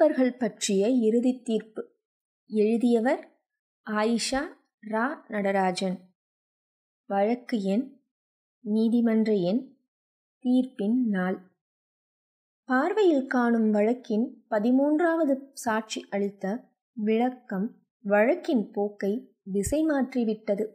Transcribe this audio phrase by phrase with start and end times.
[0.00, 1.82] மெய்ப்பர்கள் பற்றிய இறுதி தீர்ப்பு.
[2.46, 3.42] எழுதியவர்
[3.90, 4.42] ஆயிஷா
[4.86, 5.96] ரா நடராஜன்.
[7.06, 8.00] வழக்கு எண்
[8.60, 9.76] நீதிமன்ற எண்
[10.44, 11.38] தீர்ப்பின் நாள்.
[12.64, 20.66] பார்வையில் காணும் வழக்கின் பதிமூன்றாவது சாட்சி அளித்த விளக்கம் வழக்கின் போக்கை திசை மாற்றிவிட்டது.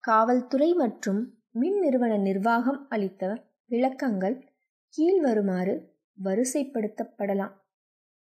[0.00, 4.52] காவல்துறை மற்றும் மின் நிறுவன நிர்வாகம் அளித்த விளக்கங்கள்
[4.94, 5.86] கீழ்வருமாறு
[6.24, 7.66] வரிசைப்படுத்தப்படலாம்.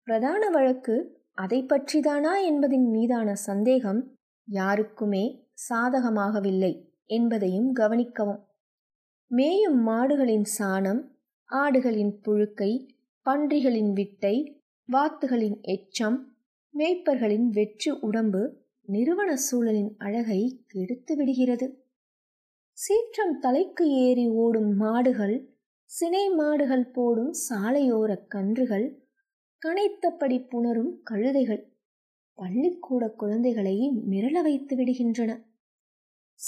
[0.07, 3.99] பிரதான வழக்கு அதை பற்றிதானா என்பதின் மீதான சந்தேகம்
[4.47, 6.73] யாருக்குமே சாதகமாகவில்லை
[7.05, 8.39] என்பதையும் கவனிக்கவும்.
[9.31, 11.01] மேயும் மாடுகளின் சாணம்
[11.49, 12.71] ஆடுகளின் புழுக்கை
[13.25, 14.35] பன்றிகளின் விட்டை
[14.89, 16.17] வாத்துகளின் எச்சம்
[16.73, 18.43] மேய்ப்பர்களின் வெற்று உடம்பு
[18.81, 21.67] நிறுவன சூழலின் அழகை கெடுத்து விடுகிறது.
[22.77, 25.37] சீற்றம் தலைக்கு ஏறி ஓடும் மாடுகள்
[25.85, 28.87] சினை மாடுகள் போடும் சாலையோர கன்றுகள்
[29.65, 31.63] கனைத்தபடி புணரும் கழுதைகள்.
[32.33, 35.43] பள்ளிக்கூட குழந்தைகளை மிரள வைத்து விடுகின்றன.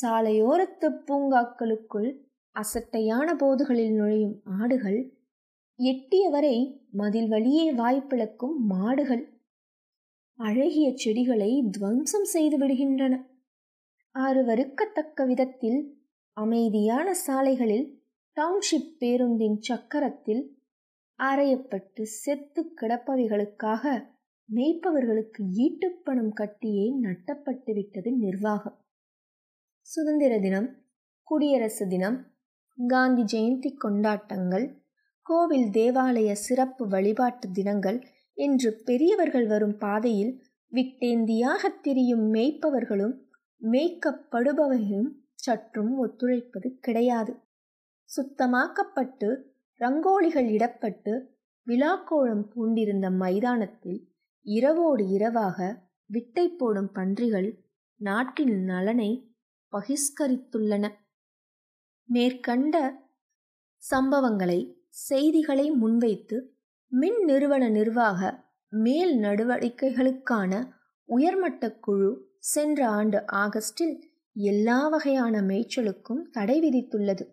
[0.02, 2.18] சாலையோரத்து பூங்காக்களுக்குள்
[2.52, 5.14] அசட்டையான போதுகளில் நுழையும் ஆடுகள்
[5.80, 9.42] எட்டியவரை மதில் வழியே வாய்ப்பிழக்கும் மாடுகள்
[10.34, 13.26] அழகிய செடிகளை துவம்சம் செய்து விடுகின்றன.
[14.14, 20.59] அருவருக்கத்தக்க விதத்தில் அமைதியான சாலைகளில் டவுன்ஷிப் பேருந்தின் சக்கரத்தில்
[21.20, 23.84] அறையப்பட்டு செத்து கிடப்பவைகளுக்காக
[24.50, 28.78] மேய்ப்பவர்களுக்கு ஈட்டுப்பணம் கட்டியே நட்டப்பட்டு விட்டது நிர்வாகம்.
[29.88, 30.70] சுதந்திர தினம்
[31.24, 32.18] குடியரசு தினம்
[32.78, 34.66] காந்தி ஜெயந்தி கொண்டாட்டங்கள்
[35.22, 38.00] கோவில் தேவாலய சிறப்பு வழிபாட்டு தினங்கள்
[38.38, 40.34] என்று பெரியவர்கள் வரும் பாதையில்
[40.72, 43.16] விட்டேந்தியாக திரியும் மேய்ப்பவர்களும்
[43.62, 47.34] மேய்க்கப்படுபவையும் சற்றும் ஒத்துழைப்பது கிடையாது.
[48.10, 49.30] சுத்தமாக்கப்பட்டு
[49.80, 51.14] ரங்கோலிகள் இடப்பட்டு
[51.68, 54.00] விழாக்கோளம் பூண்டிருந்த மைதானத்தில்
[54.42, 57.50] இரவோடு இரவாக விட்டை போடும் பன்றிகள்
[57.96, 59.12] நாட்டின் நலனை
[59.74, 60.86] பகிஷ்கரித்துள்ளன.
[62.10, 62.76] மேற்கண்ட
[63.92, 66.38] சம்பவங்களை செய்திகளை முன்வைத்து
[66.92, 68.22] மின் நிறுவன நிர்வாக
[68.70, 70.52] மேல் நடவடிக்கைகளுக்கான
[71.06, 73.96] உயர்மட்ட குழு சென்ற ஆண்டு ஆகஸ்டில்
[74.34, 77.26] எல்லா வகையான மேய்ச்சலுக்கும் தடை விதித்துள்ளது.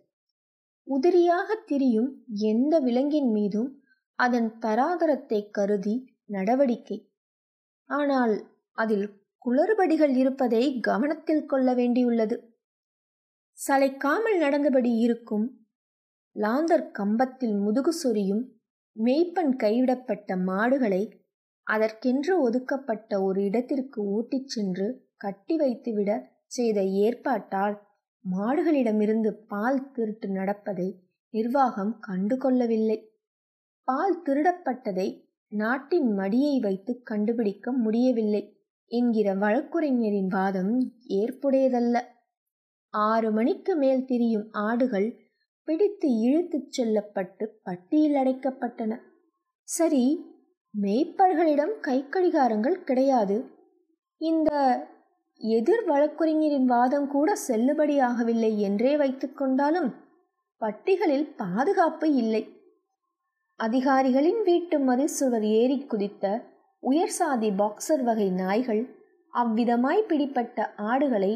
[0.88, 2.10] உதிரியாக திரியும்
[2.50, 3.70] எந்த விலங்கின் மீதும்
[4.18, 6.98] அதன் தராதரத்தை கருதி நடவடிக்கை.
[7.90, 8.34] ஆனால்
[8.78, 9.06] அதில்
[9.44, 12.36] குளறுபடிகள் இருப்பதை கவனத்தில் கொள்ள வேண்டியுள்ளது.
[13.58, 15.46] சளைக்காமல் நடந்தபடி இருக்கும்
[16.36, 18.42] லாந்தர் கம்பத்தில் முதுகு சொரியும்
[18.96, 21.02] மெய்ப்பன் கைவிடப்பட்ட மாடுகளை
[21.66, 24.86] அதற்கென்று ஒதுக்கப்பட்ட ஒரு இடத்திற்கு ஓட்டிச் சென்று
[25.16, 26.10] கட்டி வைத்துவிட
[26.46, 27.76] செய்த ஏற்பாட்டால்
[28.30, 31.00] மாடுகளிடமிருந்து பால் திருட்டு நடப்பதை
[31.30, 33.06] நிர்வாகம் கண்டுகொள்ளவில்லை.
[33.84, 38.42] பால் திருடப்பட்டதை நாட்டின் மடியை வைத்து கண்டுபிடிக்க முடியவில்லை.
[38.86, 42.00] என்கிற வழக்குரைஞரின் வாதம் ஏற்புடையதல்ல.
[42.90, 45.20] ஆறு மணிக்கு மேல் திரியும் ஆடுகள்
[45.64, 49.00] பிடித்து இழுத்துச் செல்லப்பட்டு பட்டியில் அடைக்கப்பட்டன.
[49.62, 50.34] சரி
[50.80, 53.50] மேய்ப்பர்களிடம் கைக்கடிகாரங்கள் கிடையாது.
[54.16, 54.50] இந்த
[55.40, 59.90] எதிர் வழக்குரைஞரின் வாதம் கூட செல்லுபடியாகவில்லை என்றே வைத்துக்கொண்டாலும்
[60.60, 62.42] பட்டிகளில் பாதுகாப்பு இல்லை.
[63.60, 66.24] அதிகாரிகளின் வீட்டு மதிசுவர் ஏறி குதித்த
[66.82, 68.82] உயர் சாதி பாக்சர் வகை நாய்கள்
[69.32, 71.32] அவ்விதமாய் பிடிப்பட்ட ஆடுகளை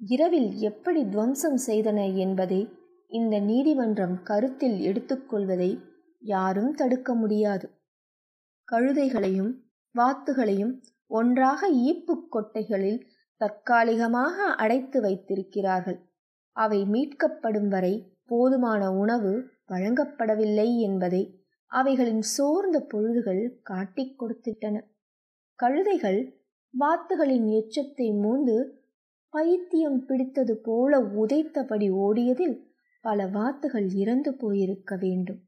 [0.00, 2.60] இரவில் எப்படி துவம்சம் செய்தன என்பதை
[3.10, 5.70] இந்த நீதிமன்றம் கருத்தில் எடுத்துக்கொள்வதை
[6.22, 7.66] யாரும் தடுக்க முடியாது.
[8.72, 9.52] கழுதைகளையும்
[9.94, 10.74] வாத்துகளையும்
[11.10, 13.00] ஒன்றாக ஈப்பு கொட்டைகளில்
[13.40, 15.98] தற்காலிகமாக அடைத்து வைத்திருக்கிறார்கள்.
[16.52, 24.76] அவை மீட்கப்படும் வரை போதுமான உணவு வழங்கப்படவில்லை என்பதை அவைகளின் சோர்ந்த பொழுதுகள் காட்டிக் கொடுத்திட்டன.
[25.54, 26.20] கழுதைகள்
[26.74, 28.56] வாத்துகளின் எச்சத்தை மூந்து
[29.28, 32.56] பைத்தியம் பிடித்தது போல உதைத்தபடி ஓடியதில்
[33.00, 35.40] பல வாத்துகள் இறந்து போயிருக்க வேண்டும்.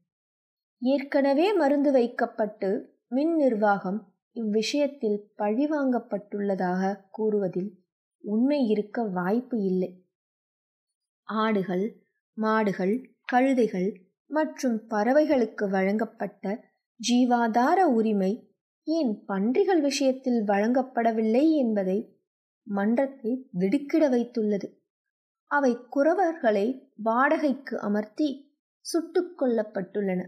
[0.77, 2.69] ஏற்கனவே மருந்து வைக்கப்பட்டு
[3.07, 3.99] மின் நிர்வாகம்
[4.35, 7.80] இவ்விஷயத்தில் பழிவாங்கப்பட்டுள்ளதாக கூறுவதில்
[8.21, 10.05] உண்மை இருக்க வாய்ப்பு இல்லை.
[11.23, 12.03] ஆடுகள்
[12.33, 13.95] மாடுகள் கழுதைகள்
[14.25, 16.69] மற்றும் பறவைகளுக்கு வழங்கப்பட்ட
[17.09, 18.53] ஜீவாதார உரிமை
[18.83, 22.21] ஏன் பன்றிகள் விஷயத்தில் வழங்கப்படவில்லை என்பதை
[22.63, 24.79] மன்றத்தை திடுக்கிட வைத்துள்ளது.
[25.47, 30.25] அவை குறவர்களை வாடகைக்கு அமர்த்தி சுட்டு கொல்லப்பட்டுள்ளன.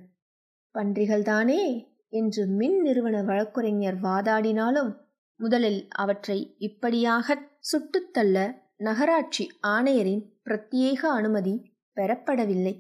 [0.74, 4.98] பன்றிகள்தானே என்று மின் நிறுவன வழக்குரைஞர் வாதாடினாலும்
[5.36, 8.38] முதலில் அவற்றை இப்படியாக சுட்டுத்தள்ள
[8.78, 12.74] நகராட்சி ஆணையரின் பிரத்யேக அனுமதி பெறப்படவில்லை.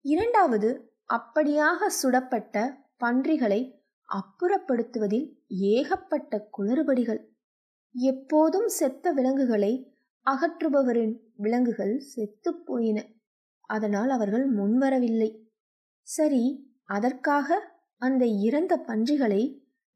[0.00, 3.60] இரண்டாவது அப்படியாக சுடப்பட்ட பன்றிகளை
[4.08, 7.20] அப்புறப்படுத்துவதில் ஏகப்பட்ட குளறுபடிகள்.
[7.94, 9.72] எப்போதும் செத்த விலங்குகளை
[10.26, 12.98] அகற்றுபவரின் விலங்குகள் செத்துப்போயின
[13.60, 15.30] அதனால் அவர்கள் முன்வரவில்லை.
[16.02, 16.44] சரி
[16.84, 17.48] அதற்காக
[17.98, 19.42] அந்த இறந்த பன்றிகளை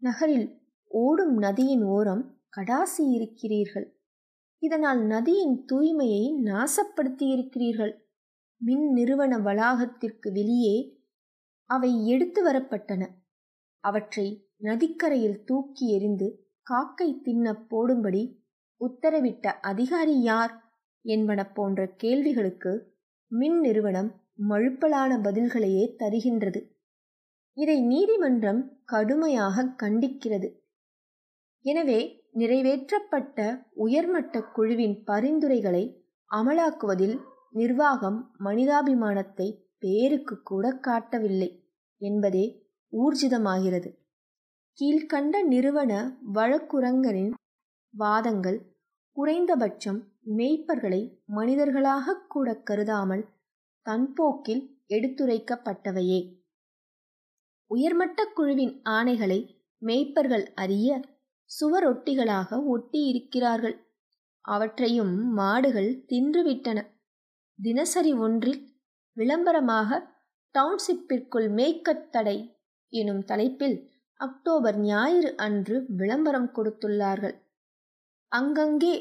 [0.02, 0.48] நகரில்
[0.86, 3.97] ஓடும் நதியின் ஓரம் கடாசி இருக்கிறீர்கள்
[4.58, 7.94] இதனால் நதியின் தூய்மையை நாசப்படுத்தியிருக்கிறீர்கள்.
[8.56, 11.02] மின் நிறுவன வளாகத்திற்கு வெளியே
[11.66, 13.02] அவை எடுத்து வரப்பட்டன.
[13.80, 18.46] அவற்றை நதிக்கரையில் தூக்கி எறிந்து காக்கை தின்ன போடும்படி
[18.76, 22.96] உத்தரவிட்ட அதிகாரி யார் என்பன போன்ற கேள்விகளுக்கு
[23.26, 24.10] மின் நிறுவனம்
[24.48, 26.60] மழுப்பலான பதில்களையே தருகின்றது.
[27.52, 30.48] இதை நீதிமன்றம் கடுமையாக கண்டிக்கிறது.
[31.60, 33.38] எனவே நிறைவேற்றப்பட்ட
[33.74, 35.84] உயர்மட்ட குழுவின் பரிந்துரைகளை
[36.30, 37.16] அமலாக்குவதில்
[37.50, 39.48] நிர்வாகம் மனிதாபிமானத்தை
[39.78, 41.50] பேருக்கு கூட காட்டவில்லை
[42.00, 42.46] என்பதே
[42.92, 43.90] ஊர்ஜிதமாகிறது.
[44.78, 45.92] கீழ்கண்ட நிறுவன
[46.34, 47.32] வழக்குரங்கரின்
[47.94, 48.58] வாதங்கள்
[49.16, 50.00] குறைந்தபட்சம்
[50.36, 53.24] மெய்ப்பர்களை மனிதர்களாக கூட கருதாமல்
[53.86, 56.20] தன்போக்கில் எடுத்துரைக்கப்பட்டவையே.
[57.70, 59.40] உயர்மட்ட குழுவின் ஆணைகளை
[59.82, 60.90] மெய்ப்பர்கள் அறிய
[61.50, 63.76] சுவரொட்டிகளாக ஒட்டி இருக்கிறார்கள்
[64.44, 66.78] அவற்றையும் மாடுகள் தின்றுவிட்டன.
[67.58, 68.60] தினசரி ஒன்றில்
[69.16, 70.00] விளம்பரமாக
[70.54, 72.36] டவுன்ஷிப்பிற்குள் மேய்க்கத் தடை
[72.92, 73.76] எனும் தலைப்பில்
[74.20, 77.36] அக்டோபர் ஞாயிறு அன்று விளம்பரம் கொடுத்துள்ளார்கள்.
[78.32, 78.94] அங்கங்கே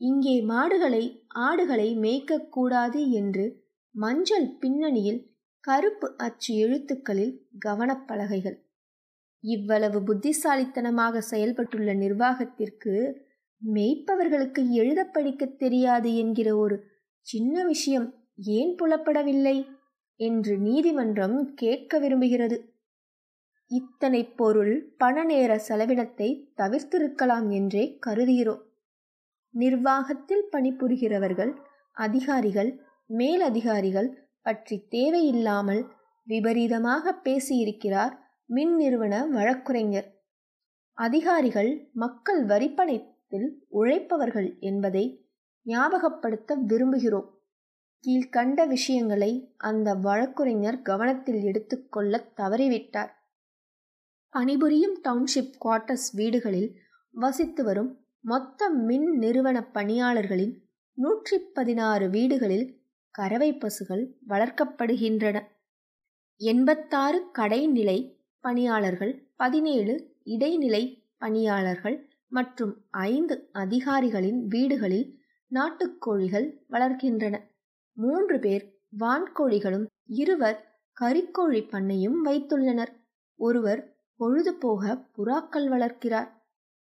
[0.00, 3.46] இங்கே மாடுகளை ஆடுகளை மேய்க்கக்கூடாது என்று
[3.94, 5.20] மஞ்சள் பின்னணியில்
[5.64, 7.34] கருப்பு அச்சு எழுத்துக்களில்
[7.66, 8.58] கவனப்பலகைகள்.
[9.44, 12.94] இவ்வளவு புத்திசாலித்தனமாக செயல்பட்டுள்ள நிர்வாகத்திற்கு
[13.62, 16.76] மெய்ப்பவர்களுக்கு எழுத படிக்க தெரியாது என்கிற ஒரு
[17.26, 18.08] சின்ன விஷயம்
[18.52, 19.56] ஏன் புலப்படவில்லை?
[20.20, 22.56] என்று நீதிமன்றம் கேட்க விரும்புகிறது.
[23.70, 28.62] இத்தனை பொருள் பண நேர செலவினத்தை தவிர்த்திருக்கலாம் என்றே கருதுகிறோம்
[29.54, 31.52] நிர்வாகத்தில் பணிபுரிகிறவர்கள்
[31.96, 32.70] அதிகாரிகள்
[33.10, 34.08] மேலதிகாரிகள்
[34.42, 35.82] பற்றி தேவையில்லாமல்
[36.26, 38.14] விபரீதமாக பேசியிருக்கிறார்
[38.50, 40.22] மின் நிறுவன வழக்குரைஞர்.
[40.92, 45.28] அதிகாரிகள் மக்கள் வரிப்பணத்தில் உழைப்பவர்கள் என்பதை
[45.66, 47.28] ஞாபகப்படுத்த விரும்புகிறோம்.
[48.04, 53.10] கீழ்கண்ட விஷயங்களை அந்த வழக்குரைஞர் கவனத்தில் எடுத்துக்கொள்ள தவறிவிட்டார்.
[54.30, 56.74] பணிபுரியும் டவுன்ஷிப் குவார்ட்டர்ஸ் வீடுகளில்
[57.10, 60.54] வசித்து வரும் மொத்த மின் நிறுவன பணியாளர்களின்
[60.94, 62.80] நூற்றி பதினாறு வீடுகளில்
[63.10, 65.42] கறவை பசுகள் வளர்க்கப்படுகின்றன.
[66.36, 69.94] எண்பத்தாறு கடைநிலை பணியாளர்கள் பதினேழு
[70.24, 75.18] இடைநிலை பணியாளர்கள் மற்றும் ஐந்து அதிகாரிகளின் வீடுகளில்
[75.50, 77.36] நாட்டுக்கோழிகள் வளர்க்கின்றன
[77.92, 78.64] மூன்று பேர்
[79.00, 82.92] வான்கோழிகளும் இருவர் கறிக்கோழி பண்ணையும் வைத்துள்ளனர்.
[83.38, 86.28] ஒருவர் பொழுதுபோக புறாக்கள் வளர்க்கிறார்.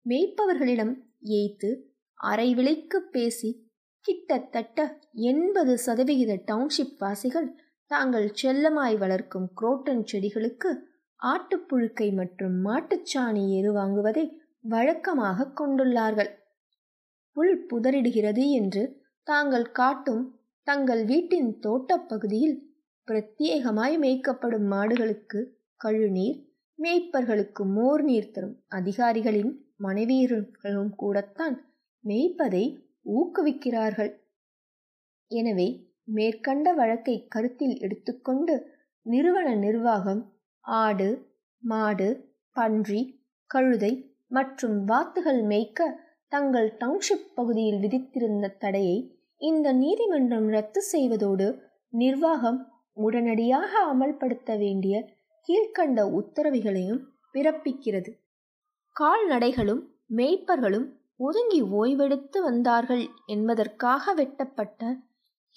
[0.05, 0.93] மேய்ப்பவர்களிடம்
[1.23, 1.69] ஏய்த்து
[2.13, 3.69] அரை விலைக்கு பேசி
[3.99, 10.69] கிட்டத்தட்ட எண்பது சதவிகித டவுன்ஷிப் வாசிகள் தாங்கள் செல்லமாய் வளர்க்கும் குரோட்டன் செடிகளுக்கு
[11.21, 14.25] ஆட்டுப்புழுக்கை மற்றும் மாட்டுச்சாணி எரு வாங்குவதை
[14.59, 16.31] வழக்கமாக கொண்டுள்ளார்கள்.
[17.31, 18.83] புல் புதறிடுகிறது என்று
[19.23, 20.23] தாங்கள் காட்டும்
[20.63, 22.57] தங்கள் வீட்டின் தோட்டப்பகுதியில்
[23.07, 25.39] பிரத்யேகமாய் மேய்க்கப்படும் மாடுகளுக்கு
[25.81, 26.37] கழுநீர்
[26.79, 29.51] மேய்ப்பர்களுக்கு மோர் நீர் தரும் அதிகாரிகளின்
[29.83, 31.55] மனைவியர்களும் கூடத்தான்
[32.03, 32.63] மேய்ப்பதை
[33.11, 34.11] ஊக்குவிக்கிறார்கள்.
[35.31, 35.67] எனவே
[36.03, 38.55] மேற்கண்ட வழக்கை கருத்தில் எடுத்துக்கொண்டு
[39.05, 40.21] நிறுவன நிர்வாகம்
[40.65, 41.27] ஆடு
[41.59, 42.09] மாடு
[42.51, 43.01] பன்றி
[43.47, 45.89] கழுதை மற்றும் வாத்துகள் மேய்க்க
[46.27, 48.97] தங்கள் டவுன்ஷிப் பகுதியில் விதித்திருந்த தடையை
[49.37, 51.47] இந்த நீதிமன்றம் ரத்து செய்வதோடு
[51.89, 52.59] நிர்வாகம்
[52.93, 54.95] உடனடியாக அமல்படுத்த வேண்டிய
[55.49, 57.01] கீழ்கண்ட உத்தரவுகளையும்
[57.33, 58.11] பிறப்பிக்கிறது.
[58.95, 59.83] கால்நடைகளும்
[60.15, 64.81] மேய்ப்பர்களும் ஒதுங்கி ஓய்வெடுத்து வந்தார்கள் என்பதற்காக வெட்டப்பட்ட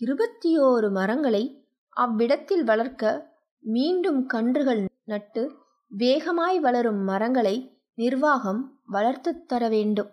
[0.01, 3.33] இருபத்தி ஓரு மரங்களை அவ்விடத்தில் வளர்க்க
[3.65, 5.53] மீண்டும் கன்றுகள் நட்டு
[5.89, 10.11] வேகமாய் வளரும் மரங்களை நிர்வாகம் வளர்த்துத் தர வேண்டும்.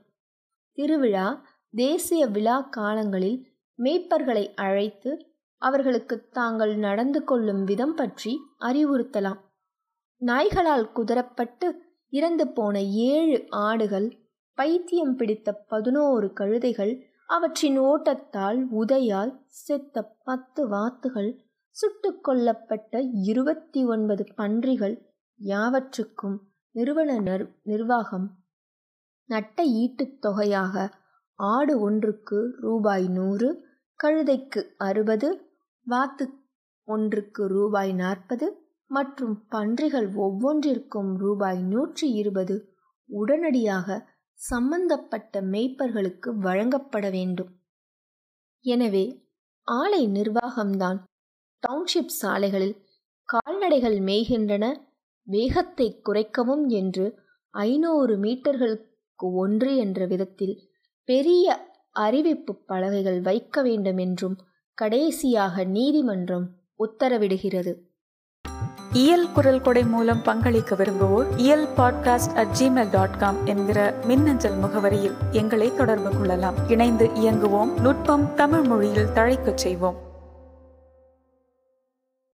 [0.71, 3.47] திருவிழா தேசிய விழா காலங்களில்
[3.77, 5.25] மேய்ப்பர்களை அழைத்து
[5.57, 9.39] அவர்களுக்கு தாங்கள் நடந்து கொள்ளும் விதம் பற்றி அறிவுறுத்தலாம்.
[10.17, 11.71] நாய்களால் குதறப்பட்டு
[12.09, 14.19] இறந்து போன ஏழு ஆடுகள்
[14.53, 21.44] பைத்தியம் பிடித்த பதினோரு கழுதைகள் அவற்றின் ஓட்டத்தால் உதையால் செத்த பத்து வாத்துகள்
[21.75, 24.95] சுட்டு கொல்லப்பட்ட இருபத்தி ஒன்பது பன்றிகள்
[25.39, 26.37] யாவற்றுக்கும்
[26.75, 27.09] நிறுவன
[27.63, 28.27] நிர்வாகம்
[29.29, 30.75] நட்ட ஈட்டுத் தொகையாக
[31.39, 33.49] ஆடு ஒன்றுக்கு ரூபாய் நூறு
[33.99, 35.29] கழுதைக்கு அறுபது
[35.87, 36.25] வாத்து
[36.87, 38.47] ஒன்றுக்கு ரூபாய் நாற்பது
[38.91, 42.55] மற்றும் பன்றிகள் ஒவ்வொன்றிற்கும் ரூபாய் நூற்றி இருபது
[43.09, 43.97] உடனடியாக
[44.39, 47.51] சம்பந்தப்பட்ட மேய்ப்பர்களுக்கு வழங்கப்பட வேண்டும்.
[48.65, 49.05] எனவே
[49.67, 50.99] ஆலை நிர்வாகம்தான்
[51.67, 52.81] டவுன்ஷிப் சாலைகளில்
[53.25, 54.73] கால்நடைகள் மேய்கின்றன.
[55.23, 57.19] வேகத்தை குறைக்கவும் என்று
[57.49, 60.69] ஐநூறு மீட்டர்களுக்கு ஒன்று என்ற விதத்தில்
[61.05, 64.37] பெரிய அறிவிப்பு பலகைகள் வைக்க வேண்டும் என்றும்
[64.73, 67.73] கடைசியாக நீதிமன்றம் உத்தரவிடுகிறது.
[68.93, 75.15] இயல் குரல் கொடை மூலம் பங்களிக்க விரும்புவோர் Iyal podcast at gmail dot com என்கிற மின்னஞ்சல் முகவரியில்
[75.31, 76.69] எங்களை தொடர்பு கொள்ளலாம்.
[76.69, 77.81] இணைந்து இயங்குவோம்.
[77.81, 80.04] நுட்பம் தமிழ் மொழியில் தழைக்கச் செய்வோம்.